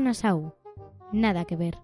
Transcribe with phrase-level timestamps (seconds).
[0.00, 0.54] Nassau.
[1.12, 1.78] Nada que ver.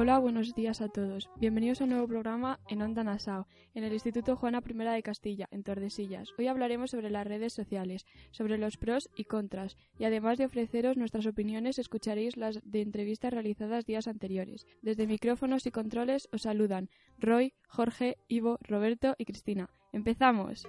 [0.00, 1.28] Hola, buenos días a todos.
[1.40, 5.48] Bienvenidos a un nuevo programa en Onda Nassau, en el Instituto Juana I de Castilla,
[5.50, 6.28] en Tordesillas.
[6.38, 10.96] Hoy hablaremos sobre las redes sociales, sobre los pros y contras, y además de ofreceros
[10.96, 14.66] nuestras opiniones, escucharéis las de entrevistas realizadas días anteriores.
[14.82, 19.68] Desde micrófonos y controles os saludan Roy, Jorge, Ivo, Roberto y Cristina.
[19.92, 20.68] ¡Empezamos!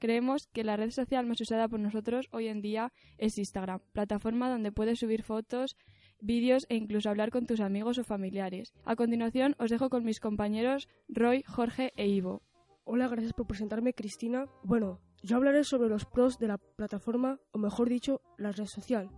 [0.00, 4.48] Creemos que la red social más usada por nosotros hoy en día es Instagram, plataforma
[4.48, 5.76] donde puedes subir fotos,
[6.22, 8.72] vídeos e incluso hablar con tus amigos o familiares.
[8.86, 12.40] A continuación os dejo con mis compañeros Roy, Jorge e Ivo.
[12.84, 14.46] Hola, gracias por presentarme, Cristina.
[14.64, 19.10] Bueno, yo hablaré sobre los pros de la plataforma, o mejor dicho, la red social.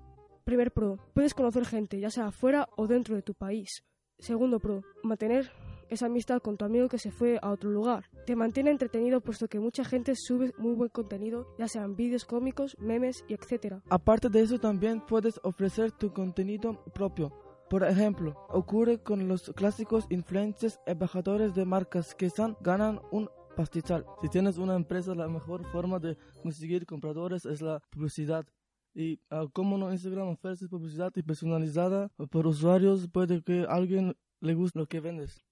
[0.42, 3.84] Primer pro, puedes conocer gente, ya sea fuera o dentro de tu país.
[4.18, 5.52] Segundo pro, mantener
[5.92, 8.06] esa amistad con tu amigo que se fue a otro lugar.
[8.26, 12.76] Te mantiene entretenido puesto que mucha gente sube muy buen contenido, ya sean vídeos cómicos,
[12.78, 13.82] memes y etc.
[13.90, 17.30] Aparte de eso también puedes ofrecer tu contenido propio.
[17.68, 24.06] Por ejemplo, ocurre con los clásicos influencers embajadores de marcas que están, ganan un pastizal.
[24.22, 28.46] Si tienes una empresa, la mejor forma de conseguir compradores es la publicidad.
[28.94, 34.16] Y uh, como no Instagram ofrece publicidad y personalizada por usuarios, puede que a alguien
[34.40, 35.42] le guste lo que vendes.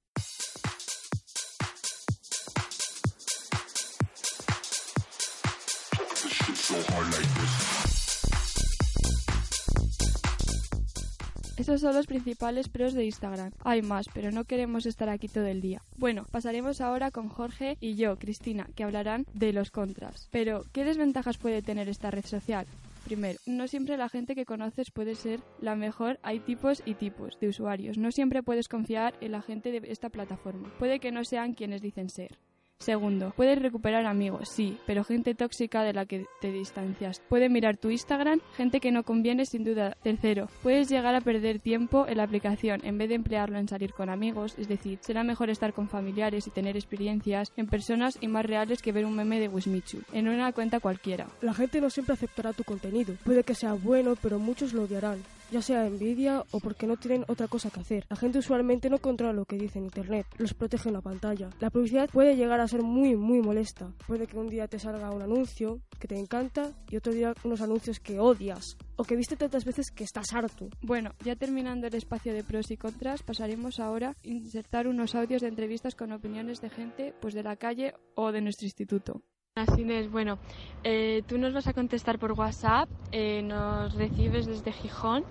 [11.57, 13.53] Estos son los principales pros de Instagram.
[13.65, 15.83] Hay más, pero no queremos estar aquí todo el día.
[15.99, 20.29] Bueno, pasaremos ahora con Jorge y yo, Cristina, que hablarán de los contras.
[20.31, 22.67] Pero, ¿qué desventajas puede tener esta red social?
[23.05, 27.39] Primero, no siempre la gente que conoces puede ser la mejor, hay tipos y tipos
[27.41, 27.99] de usuarios.
[27.99, 30.73] No siempre puedes confiar en la gente de esta plataforma.
[30.79, 32.39] Puede que no sean quienes dicen ser.
[32.81, 37.21] Segundo, puedes recuperar amigos, sí, pero gente tóxica de la que te distancias.
[37.29, 39.99] Puede mirar tu Instagram, gente que no conviene sin duda.
[40.03, 43.93] Tercero, puedes llegar a perder tiempo en la aplicación en vez de emplearlo en salir
[43.93, 48.29] con amigos, es decir, será mejor estar con familiares y tener experiencias en personas y
[48.29, 51.27] más reales que ver un meme de Wismichu en una cuenta cualquiera.
[51.43, 53.15] La gente no siempre aceptará tu contenido.
[53.25, 55.19] Puede que sea bueno, pero muchos lo odiarán
[55.51, 58.07] ya sea envidia o porque no tienen otra cosa que hacer.
[58.09, 61.51] La gente usualmente no controla lo que dice en Internet, los protege en la pantalla.
[61.61, 63.93] La publicidad puede llegar a ser muy, muy molesta.
[64.07, 67.61] Puede que un día te salga un anuncio que te encanta y otro día unos
[67.61, 70.69] anuncios que odias o que viste tantas veces que estás harto.
[70.83, 75.43] Bueno, ya terminando el espacio de pros y contras, pasaremos ahora a insertar unos audios
[75.43, 79.23] de entrevistas con opiniones de gente pues de la calle o de nuestro instituto.
[79.57, 80.39] Así es, bueno,
[80.85, 85.25] eh, tú nos vas a contestar por WhatsApp, eh, nos recibes desde Gijón,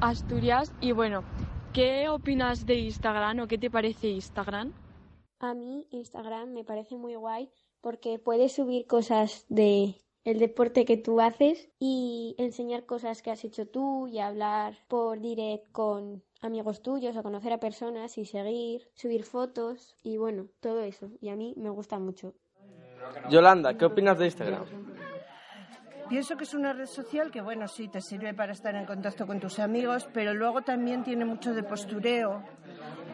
[0.00, 1.24] Asturias, y bueno,
[1.72, 4.72] ¿qué opinas de Instagram o qué te parece Instagram?
[5.40, 7.50] A mí Instagram me parece muy guay
[7.80, 13.44] porque puedes subir cosas de el deporte que tú haces y enseñar cosas que has
[13.44, 18.90] hecho tú y hablar por direct con amigos tuyos o conocer a personas y seguir,
[18.94, 21.10] subir fotos y bueno, todo eso.
[21.20, 22.34] Y a mí me gusta mucho.
[23.30, 24.64] Yolanda, ¿qué opinas de Instagram?
[26.08, 29.26] Pienso que es una red social que, bueno, sí, te sirve para estar en contacto
[29.26, 32.44] con tus amigos, pero luego también tiene mucho de postureo.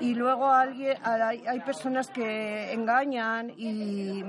[0.00, 4.22] Y luego alguien, hay, personas que engañan y,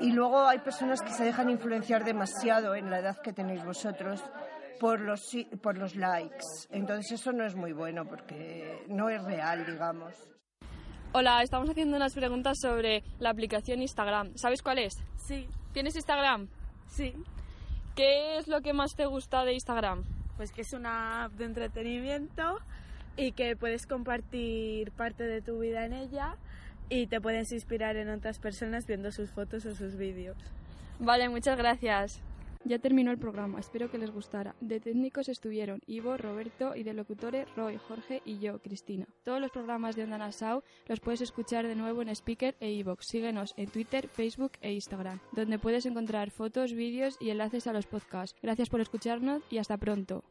[0.00, 4.22] y luego hay personas que se dejan influenciar demasiado en la edad que tenéis vosotros
[4.78, 5.20] por los,
[5.62, 6.44] por los likes.
[6.70, 10.14] Entonces eso no es muy bueno porque no es real, digamos.
[11.12, 14.36] Hola, estamos haciendo unas preguntas sobre la aplicación Instagram.
[14.36, 14.92] ¿Sabes cuál es?
[15.16, 15.48] Sí.
[15.72, 16.48] ¿Tienes Instagram?
[16.86, 17.14] Sí.
[17.96, 20.04] ¿Qué es lo que más te gusta de Instagram?
[20.36, 22.58] Pues que es una app de entretenimiento
[23.16, 26.36] y que puedes compartir parte de tu vida en ella
[26.90, 30.36] y te puedes inspirar en otras personas viendo sus fotos o sus vídeos.
[30.98, 32.20] Vale, muchas gracias.
[32.64, 34.54] Ya terminó el programa, espero que les gustara.
[34.60, 39.06] De técnicos estuvieron Ivo, Roberto y de locutores Roy, Jorge y yo, Cristina.
[39.24, 43.04] Todos los programas de Onda Nassau los puedes escuchar de nuevo en Speaker e iVoox.
[43.06, 47.86] Síguenos en Twitter, Facebook e Instagram, donde puedes encontrar fotos, vídeos y enlaces a los
[47.86, 48.36] podcasts.
[48.42, 50.24] Gracias por escucharnos y hasta pronto.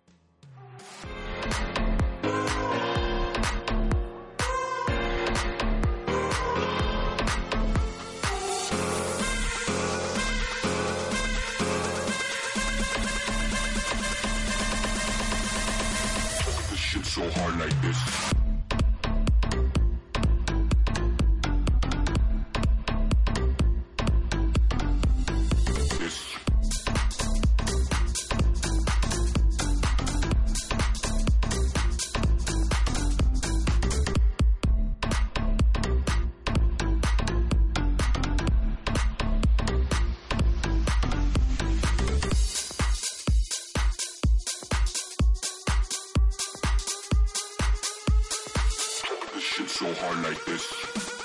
[17.18, 18.47] So hard like this.
[49.78, 51.17] So hard like this.